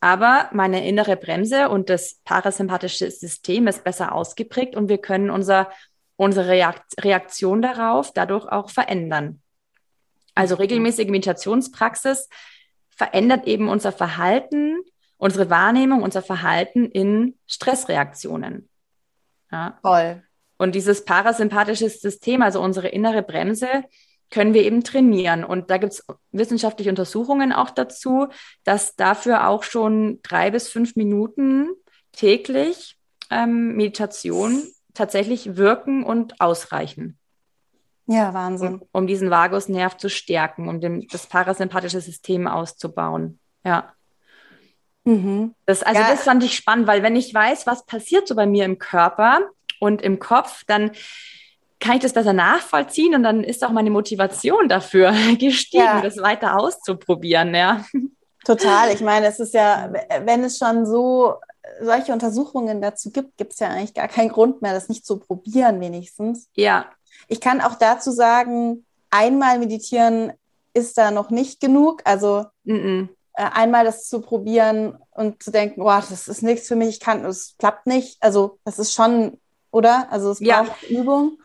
[0.00, 5.68] aber meine innere Bremse und das parasympathische System ist besser ausgeprägt und wir können unser
[6.16, 9.42] unsere Reaktion darauf dadurch auch verändern.
[10.34, 10.60] Also mhm.
[10.62, 12.28] regelmäßige Meditationspraxis
[12.90, 14.78] verändert eben unser Verhalten,
[15.18, 18.68] unsere Wahrnehmung, unser Verhalten in Stressreaktionen.
[19.50, 19.78] Ja.
[19.82, 20.22] Toll.
[20.58, 23.84] Und dieses parasympathische System, also unsere innere Bremse,
[24.30, 25.44] können wir eben trainieren.
[25.44, 28.28] Und da gibt es wissenschaftliche Untersuchungen auch dazu,
[28.64, 31.68] dass dafür auch schon drei bis fünf Minuten
[32.12, 32.98] täglich
[33.30, 34.62] ähm, Meditation
[34.94, 37.18] tatsächlich wirken und ausreichen.
[38.06, 38.74] Ja, Wahnsinn.
[38.74, 43.40] Um, um diesen Vagusnerv zu stärken, um dem, das parasympathische System auszubauen.
[43.64, 43.92] Ja.
[45.06, 45.54] Mhm.
[45.64, 46.10] Das, also ja.
[46.10, 49.40] das fand ich spannend, weil wenn ich weiß, was passiert so bei mir im Körper
[49.80, 50.90] und im Kopf, dann
[51.78, 56.00] kann ich das besser nachvollziehen und dann ist auch meine Motivation dafür gestiegen, ja.
[56.00, 57.84] das weiter auszuprobieren, ja.
[58.44, 58.92] Total.
[58.92, 59.92] Ich meine, es ist ja,
[60.24, 61.34] wenn es schon so
[61.80, 65.18] solche Untersuchungen dazu gibt, gibt es ja eigentlich gar keinen Grund mehr, das nicht zu
[65.18, 66.48] probieren, wenigstens.
[66.54, 66.86] Ja.
[67.28, 70.32] Ich kann auch dazu sagen, einmal meditieren
[70.74, 72.02] ist da noch nicht genug.
[72.04, 73.08] Also mm -mm.
[73.36, 77.24] Einmal das zu probieren und zu denken, boah, das ist nichts für mich, ich kann,
[77.24, 78.16] es klappt nicht.
[78.20, 79.38] Also das ist schon,
[79.70, 80.10] oder?
[80.10, 80.88] Also es braucht ja.
[80.88, 81.38] Übung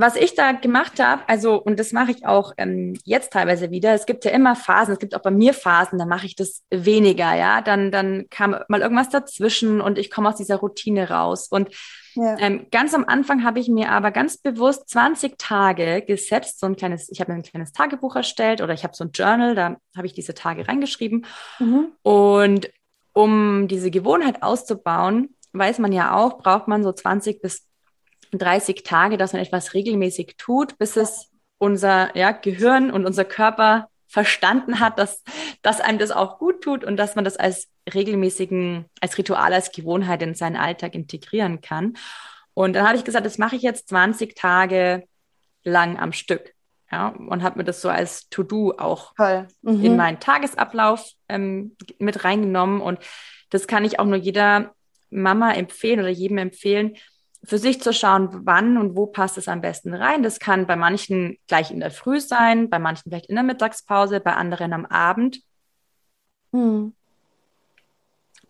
[0.00, 3.94] was ich da gemacht habe, also, und das mache ich auch ähm, jetzt teilweise wieder,
[3.94, 6.62] es gibt ja immer Phasen, es gibt auch bei mir Phasen, da mache ich das
[6.70, 7.60] weniger, ja.
[7.62, 11.48] Dann, dann kam mal irgendwas dazwischen und ich komme aus dieser Routine raus.
[11.50, 11.70] Und
[12.14, 12.38] ja.
[12.38, 16.76] ähm, ganz am Anfang habe ich mir aber ganz bewusst 20 Tage gesetzt, so ein
[16.76, 19.78] kleines, ich habe mir ein kleines Tagebuch erstellt oder ich habe so ein Journal, da
[19.96, 21.26] habe ich diese Tage reingeschrieben.
[21.58, 21.88] Mhm.
[22.02, 22.70] Und
[23.14, 27.67] um diese Gewohnheit auszubauen, weiß man ja auch, braucht man so 20 bis
[28.32, 33.88] 30 Tage, dass man etwas regelmäßig tut, bis es unser ja, Gehirn und unser Körper
[34.06, 35.22] verstanden hat, dass,
[35.62, 39.70] dass einem das auch gut tut und dass man das als regelmäßigen, als Ritual, als
[39.70, 41.96] Gewohnheit in seinen Alltag integrieren kann.
[42.54, 45.04] Und dann habe ich gesagt, das mache ich jetzt 20 Tage
[45.62, 46.54] lang am Stück.
[46.90, 49.12] Ja, und habe mir das so als To-Do auch
[49.60, 49.84] mhm.
[49.84, 52.80] in meinen Tagesablauf ähm, mit reingenommen.
[52.80, 52.98] Und
[53.50, 54.72] das kann ich auch nur jeder
[55.10, 56.96] Mama empfehlen oder jedem empfehlen,
[57.44, 60.22] für sich zu schauen, wann und wo passt es am besten rein.
[60.22, 64.20] Das kann bei manchen gleich in der Früh sein, bei manchen vielleicht in der Mittagspause,
[64.20, 65.40] bei anderen am Abend.
[66.52, 66.94] Hm.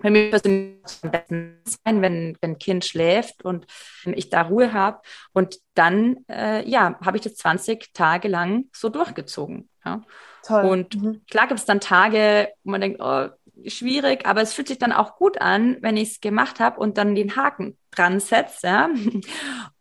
[0.01, 3.67] Bei mir persönlich am besten sein, wenn, ein Kind schläft und
[4.05, 5.01] ich da Ruhe habe.
[5.33, 9.69] Und dann, äh, ja, habe ich das 20 Tage lang so durchgezogen.
[9.85, 10.03] Ja.
[10.45, 10.65] Toll.
[10.67, 11.23] Und mhm.
[11.29, 13.29] klar gibt es dann Tage, wo man denkt, oh,
[13.67, 16.99] schwierig, aber es fühlt sich dann auch gut an, wenn ich es gemacht habe und
[16.99, 18.67] dann den Haken dran setze.
[18.67, 18.89] Ja?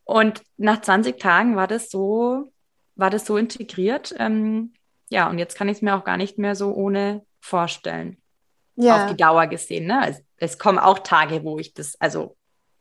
[0.04, 2.54] Und nach 20 Tagen war das so,
[2.96, 4.16] war das so integriert.
[4.18, 4.74] Ähm,
[5.10, 8.18] ja, und jetzt kann ich es mir auch gar nicht mehr so ohne vorstellen.
[8.76, 9.04] Ja.
[9.04, 9.86] Auf die Dauer gesehen.
[9.86, 10.08] Ne?
[10.08, 12.38] Es, es kommen auch Tage, wo ich das, also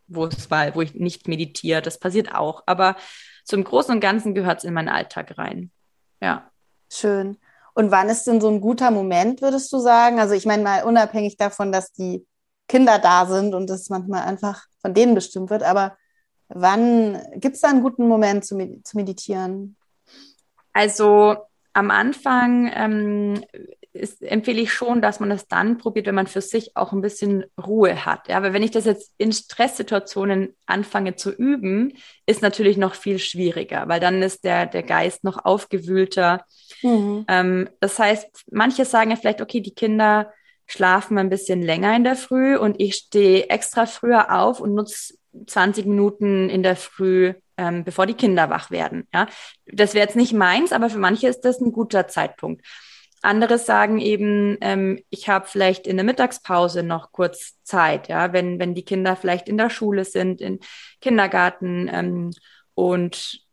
[0.07, 1.83] wo es war, wo ich nicht meditiere.
[1.83, 2.63] Das passiert auch.
[2.67, 2.97] Aber
[3.45, 5.71] zum Großen und Ganzen gehört es in meinen Alltag rein.
[6.21, 6.51] Ja.
[6.93, 7.39] Schön.
[7.77, 10.19] Und wann ist denn so ein guter Moment, würdest du sagen?
[10.19, 12.27] Also ich meine mal unabhängig davon, dass die
[12.69, 15.95] Kinder da sind und das manchmal einfach von denen bestimmt wird, aber
[16.49, 19.77] wann gibt es da einen guten Moment zu, med zu meditieren?
[20.73, 21.37] Also
[21.75, 23.45] am Anfang ähm,
[23.93, 27.03] ist, empfehle ich schon, dass man das dann probiert, wenn man für sich auch ein
[27.03, 28.29] bisschen Ruhe hat.
[28.29, 31.93] Ja, weil wenn ich das jetzt in Stresssituationen anfange zu üben,
[32.25, 36.47] ist natürlich noch viel schwieriger, weil dann ist der, der Geist noch aufgewühlter.
[36.87, 37.25] Mhm.
[37.29, 40.33] Ähm, das heißt, manche sagen ja vielleicht, okay, die Kinder
[40.67, 45.15] schlafen ein bisschen länger in der Früh und ich stehe extra früher auf und nutze
[45.47, 49.07] 20 Minuten in der Früh, ähm, bevor die Kinder wach werden.
[49.13, 49.27] Ja,
[49.67, 52.65] das wäre jetzt nicht meins, aber für manche ist das ein guter Zeitpunkt.
[53.23, 58.59] Andere sagen eben, ähm, ich habe vielleicht in der Mittagspause noch kurz Zeit, ja, wenn,
[58.61, 60.61] wenn die Kinder vielleicht in der Schule sind, im
[61.01, 62.31] Kindergarten ähm,
[62.75, 63.46] und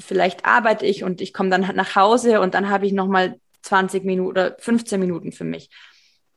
[0.00, 4.04] vielleicht arbeite ich und ich komme dann nach Hause und dann habe ich nochmal 20
[4.04, 5.70] Minuten oder 15 Minuten für mich.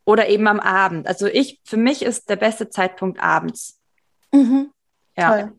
[0.05, 1.07] Oder eben am Abend.
[1.07, 3.79] Also ich, für mich ist der beste Zeitpunkt abends.
[4.31, 4.71] Mhm.
[5.15, 5.29] Ja.
[5.29, 5.53] Toll.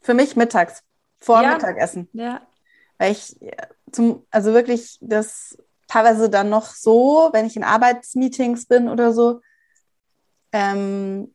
[0.00, 0.82] Für mich mittags,
[1.20, 1.52] vor ja.
[1.52, 2.08] Mittagessen.
[2.12, 2.40] Ja.
[2.98, 3.36] Weil ich
[3.92, 9.40] zum, also wirklich das teilweise dann noch so, wenn ich in Arbeitsmeetings bin oder so,
[10.52, 11.34] ähm,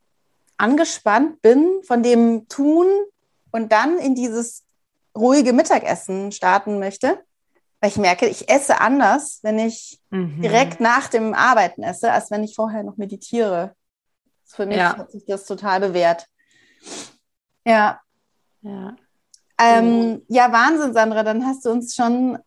[0.58, 2.88] angespannt bin von dem Tun
[3.52, 4.65] und dann in dieses
[5.16, 7.24] ruhige Mittagessen starten möchte,
[7.80, 10.42] weil ich merke, ich esse anders, wenn ich mhm.
[10.42, 13.74] direkt nach dem Arbeiten esse, als wenn ich vorher noch meditiere.
[14.46, 14.98] Für mich ja.
[14.98, 16.28] hat sich das total bewährt.
[17.66, 18.00] Ja.
[18.62, 18.96] Ja.
[19.60, 21.24] Ähm, ja, Wahnsinn, Sandra.
[21.24, 22.38] Dann hast du uns schon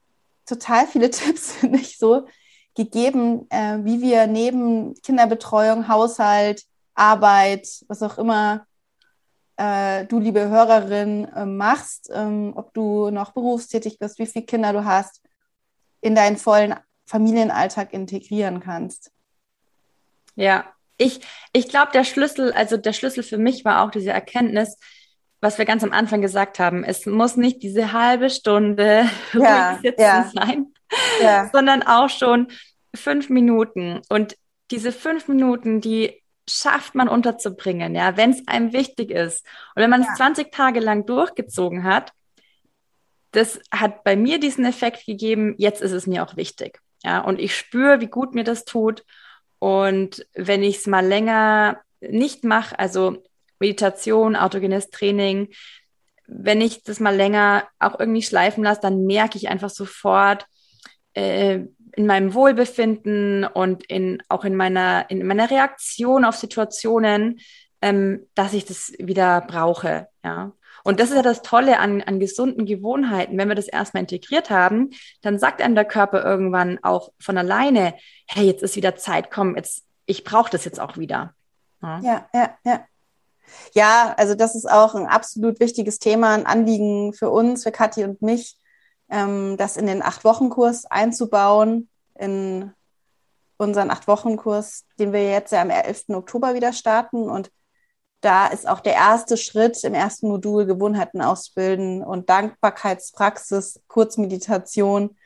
[0.46, 2.26] total viele Tipps, finde ich, so
[2.74, 8.66] gegeben, äh, wie wir neben Kinderbetreuung, Haushalt, Arbeit, was auch immer
[9.58, 14.72] äh, du, liebe Hörerin, äh, machst, ähm, ob du noch berufstätig bist, wie viele Kinder
[14.72, 15.20] du hast,
[16.00, 19.10] in deinen vollen Familienalltag integrieren kannst.
[20.36, 20.64] Ja,
[20.96, 21.20] ich,
[21.52, 24.78] ich glaube, der Schlüssel, also der Schlüssel für mich war auch diese Erkenntnis,
[25.40, 29.80] was wir ganz am Anfang gesagt haben, es muss nicht diese halbe Stunde ja, ruhig
[29.82, 30.30] sitzen ja.
[30.32, 30.72] sein,
[31.20, 31.50] ja.
[31.52, 32.48] sondern auch schon
[32.94, 34.00] fünf Minuten.
[34.08, 34.36] Und
[34.70, 39.44] diese fünf Minuten, die schafft man unterzubringen, ja, wenn es einem wichtig ist.
[39.74, 42.12] Und wenn man es 20 Tage lang durchgezogen hat,
[43.32, 46.80] das hat bei mir diesen Effekt gegeben, jetzt ist es mir auch wichtig.
[47.04, 49.04] Ja, und ich spüre, wie gut mir das tut.
[49.58, 53.22] Und wenn ich es mal länger nicht mache, also
[53.58, 55.48] Meditation, autogenes Training,
[56.26, 60.46] wenn ich das mal länger auch irgendwie schleifen lasse, dann merke ich einfach sofort
[61.14, 61.60] äh,
[61.96, 67.40] in meinem Wohlbefinden und in, auch in meiner, in meiner Reaktion auf Situationen,
[67.80, 70.08] ähm, dass ich das wieder brauche.
[70.24, 70.52] Ja.
[70.84, 73.36] Und das ist ja das Tolle an, an gesunden Gewohnheiten.
[73.36, 74.90] Wenn wir das erstmal integriert haben,
[75.22, 77.94] dann sagt einem der Körper irgendwann auch von alleine,
[78.26, 81.34] hey, jetzt ist wieder Zeit, komm, jetzt, ich brauche das jetzt auch wieder.
[81.82, 82.58] Ja, ja, ja.
[82.64, 82.84] ja.
[83.72, 88.04] Ja, also das ist auch ein absolut wichtiges Thema, ein Anliegen für uns, für Kathi
[88.04, 88.56] und mich,
[89.08, 92.72] das in den Acht-Wochen-Kurs einzubauen, in
[93.56, 96.10] unseren Acht-Wochen-Kurs, den wir jetzt ja am 11.
[96.10, 97.28] Oktober wieder starten.
[97.28, 97.50] Und
[98.20, 105.16] da ist auch der erste Schritt im ersten Modul Gewohnheiten ausbilden und Dankbarkeitspraxis, Kurzmeditation,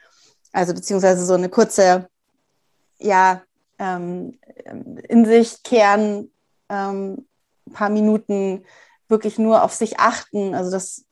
[0.52, 2.08] also beziehungsweise so eine kurze,
[2.98, 3.42] ja,
[3.78, 4.38] ähm,
[5.08, 6.30] in sich kehren,
[6.68, 7.26] ähm,
[7.66, 8.64] ein paar Minuten
[9.08, 10.54] wirklich nur auf sich achten.
[10.54, 11.04] Also das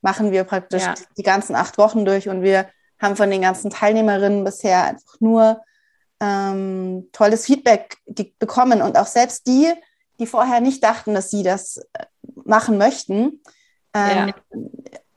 [0.00, 0.94] machen wir praktisch ja.
[1.16, 2.68] die ganzen acht Wochen durch und wir
[3.00, 5.60] haben von den ganzen Teilnehmerinnen bisher einfach nur
[6.20, 7.96] ähm, tolles Feedback
[8.38, 9.72] bekommen und auch selbst die,
[10.18, 12.04] die vorher nicht dachten, dass sie das äh,
[12.44, 13.40] machen möchten,
[13.94, 14.34] ähm, ja.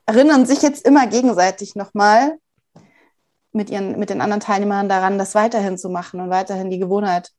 [0.05, 2.37] erinnern sich jetzt immer gegenseitig nochmal
[3.51, 7.31] mit ihren, mit den anderen Teilnehmern daran, das weiterhin zu machen und weiterhin die Gewohnheit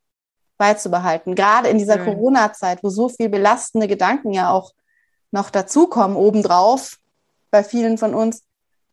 [0.58, 1.34] beizubehalten.
[1.34, 4.72] Gerade in dieser Corona-Zeit, wo so viel belastende Gedanken ja auch
[5.30, 6.98] noch dazukommen, obendrauf,
[7.52, 8.44] bei vielen von uns,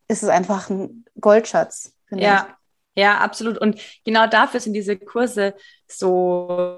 [0.08, 1.96] ist es einfach ein Goldschatz.
[2.12, 2.48] Ja,
[2.94, 3.04] ich.
[3.04, 3.58] ja, absolut.
[3.58, 5.56] Und genau dafür sind diese Kurse
[5.88, 6.78] so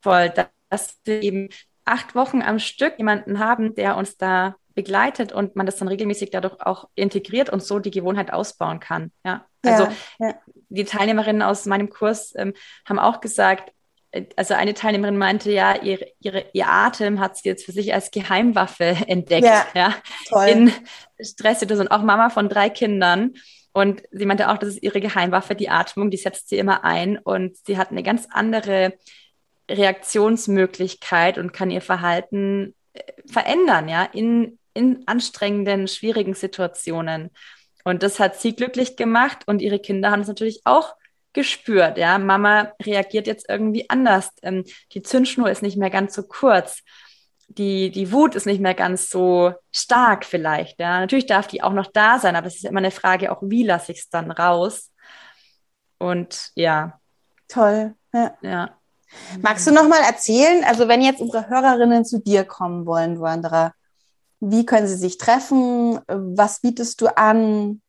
[0.00, 0.32] voll,
[0.68, 1.48] dass wir eben
[1.84, 6.30] acht Wochen am Stück jemanden haben, der uns da begleitet und man das dann regelmäßig
[6.30, 9.10] dadurch auch integriert und so die Gewohnheit ausbauen kann.
[9.24, 9.46] Ja.
[9.64, 9.88] Also
[10.18, 10.34] ja.
[10.68, 12.52] die Teilnehmerinnen aus meinem Kurs ähm,
[12.84, 13.72] haben auch gesagt,
[14.36, 18.10] also eine Teilnehmerin meinte ja, ihre, ihre, ihr Atem hat sie jetzt für sich als
[18.10, 19.94] Geheimwaffe entdeckt, ja, ja
[20.28, 20.48] toll.
[20.48, 20.72] in
[21.20, 23.34] Stresssituationen, auch Mama von drei Kindern.
[23.72, 27.18] Und sie meinte auch, das ist ihre Geheimwaffe, die Atmung, die setzt sie immer ein
[27.18, 28.94] und sie hat eine ganz andere
[29.70, 37.30] Reaktionsmöglichkeit und kann ihr Verhalten äh, verändern, ja, in, in anstrengenden, schwierigen Situationen.
[37.84, 40.94] Und das hat sie glücklich gemacht und ihre Kinder haben es natürlich auch
[41.36, 41.98] gespürt.
[41.98, 44.30] Ja, Mama reagiert jetzt irgendwie anders.
[44.42, 46.82] Ähm, die Zündschnur ist nicht mehr ganz so kurz.
[47.46, 50.80] Die, die Wut ist nicht mehr ganz so stark vielleicht.
[50.80, 53.40] Ja, natürlich darf die auch noch da sein, aber es ist immer eine Frage auch,
[53.42, 54.90] wie lasse ich es dann raus?
[55.98, 56.98] Und ja.
[57.46, 57.94] Toll.
[58.12, 58.34] Ja.
[58.42, 58.70] ja.
[59.40, 63.72] Magst du noch mal erzählen, also wenn jetzt unsere Hörerinnen zu dir kommen wollen, Wandera,
[64.40, 66.00] wie können sie sich treffen?
[66.08, 67.80] Was bietest du an?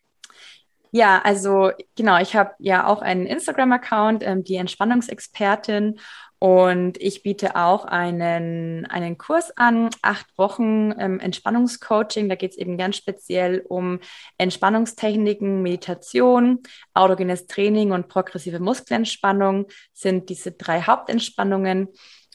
[0.92, 6.00] Ja, also genau, ich habe ja auch einen Instagram-Account, ähm, die Entspannungsexpertin.
[6.40, 12.30] Und ich biete auch einen, einen Kurs an, acht Wochen ähm, Entspannungscoaching.
[12.30, 14.00] Da geht es eben ganz speziell um
[14.38, 16.62] Entspannungstechniken, Meditation,
[16.94, 21.88] autogenes Training und progressive Muskelentspannung sind diese drei Hauptentspannungen.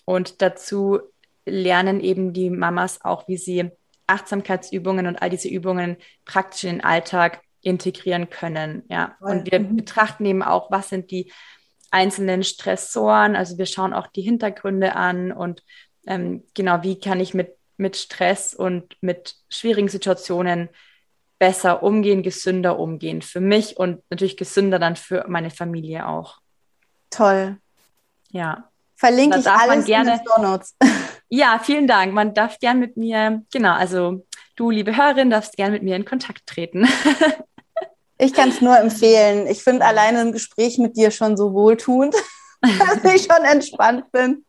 [0.04, 0.98] Und dazu
[1.46, 3.70] lernen eben die Mamas auch, wie sie
[4.08, 8.84] Achtsamkeitsübungen und all diese Übungen praktisch in den Alltag integrieren können.
[8.88, 9.16] Ja.
[9.20, 9.76] Und wir mhm.
[9.76, 11.32] betrachten eben auch, was sind die
[11.90, 13.36] einzelnen Stressoren.
[13.36, 15.62] Also wir schauen auch die Hintergründe an und
[16.06, 20.68] ähm, genau, wie kann ich mit, mit Stress und mit schwierigen Situationen
[21.38, 26.38] besser umgehen, gesünder umgehen für mich und natürlich gesünder dann für meine Familie auch.
[27.10, 27.58] Toll.
[28.30, 28.70] Ja.
[28.94, 30.76] Verlinke ich alles gerne, in den Notes.
[31.34, 32.12] Ja, vielen Dank.
[32.12, 36.04] Man darf gern mit mir, genau, also du, liebe Hörerin, darfst gern mit mir in
[36.04, 36.86] Kontakt treten.
[38.18, 39.46] Ich kann es nur empfehlen.
[39.46, 42.14] Ich finde alleine ein Gespräch mit dir schon so wohltuend,
[42.60, 44.44] dass ich schon entspannt bin.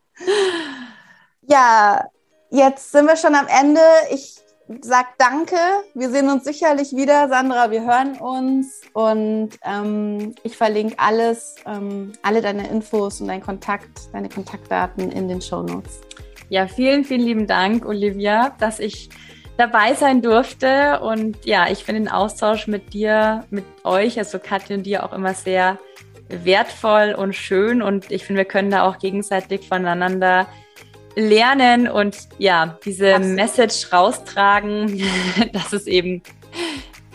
[1.41, 2.05] Ja,
[2.51, 3.81] jetzt sind wir schon am Ende.
[4.11, 4.37] Ich
[4.81, 5.57] sage danke.
[5.93, 7.71] Wir sehen uns sicherlich wieder, Sandra.
[7.71, 14.13] Wir hören uns und ähm, ich verlinke alles, ähm, alle deine Infos und deinen Kontakt,
[14.13, 15.99] deine Kontaktdaten in den Show Notes.
[16.49, 19.09] Ja, vielen, vielen lieben Dank, Olivia, dass ich
[19.57, 20.99] dabei sein durfte.
[21.01, 25.13] Und ja, ich finde den Austausch mit dir, mit euch, also Katja und dir auch
[25.13, 25.77] immer sehr
[26.29, 27.81] wertvoll und schön.
[27.81, 30.47] Und ich finde, wir können da auch gegenseitig voneinander
[31.15, 33.35] lernen und ja, diese Absolut.
[33.35, 35.03] Message raustragen,
[35.53, 36.23] dass es eben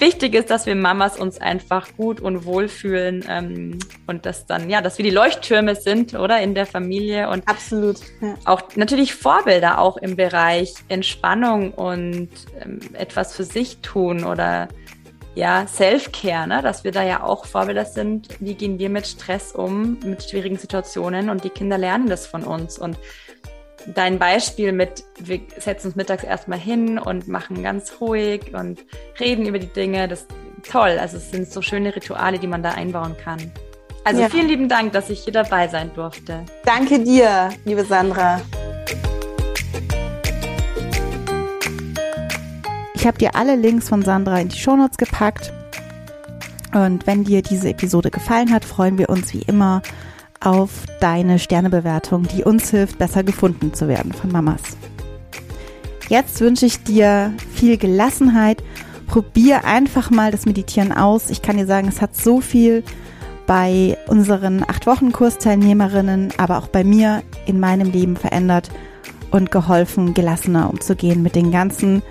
[0.01, 4.71] wichtig ist, dass wir Mamas uns einfach gut und wohl fühlen ähm, und dass dann,
[4.71, 8.35] ja, dass wir die Leuchttürme sind, oder, in der Familie und absolut ja.
[8.45, 12.29] auch natürlich Vorbilder auch im Bereich Entspannung und
[12.61, 14.69] ähm, etwas für sich tun oder
[15.35, 16.63] ja, Self-Care, ne?
[16.63, 18.29] dass wir da ja auch Vorbilder sind.
[18.41, 22.43] Wie gehen wir mit Stress um, mit schwierigen Situationen und die Kinder lernen das von
[22.43, 22.99] uns und
[23.87, 28.81] dein Beispiel mit, wir setzen uns mittags erstmal hin und machen ganz ruhig und
[29.19, 30.31] reden über die Dinge, das ist
[30.71, 30.99] toll.
[31.01, 33.53] Also es sind so schöne Rituale, die man da einbauen kann.
[34.05, 34.29] Also ja.
[34.29, 36.45] vielen lieben Dank, dass ich hier dabei sein durfte.
[36.65, 38.41] Danke dir, liebe Sandra.
[42.95, 45.53] Ich habe dir alle Links von Sandra in die Shownotes gepackt.
[46.75, 49.83] Und wenn dir diese Episode gefallen hat, freuen wir uns wie immer
[50.41, 54.63] auf deine Sternebewertung, die uns hilft, besser gefunden zu werden von Mamas.
[56.09, 58.63] Jetzt wünsche ich dir viel Gelassenheit.
[59.07, 61.31] Probier einfach mal das Meditieren aus.
[61.31, 62.83] Ich kann dir sagen, es hat so viel
[63.47, 68.71] bei unseren acht Wochen Kursteilnehmerinnen, aber auch bei mir in meinem Leben verändert
[69.31, 72.03] und geholfen, gelassener umzugehen mit den ganzen,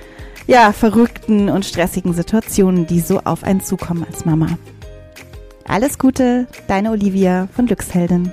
[0.47, 4.47] ja, verrückten und stressigen Situationen, die so auf einen zukommen als Mama.
[5.67, 8.31] Alles Gute, deine Olivia von Glücksheldin.